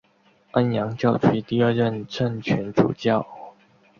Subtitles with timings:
[0.51, 3.27] 安阳教区第二任正权主教。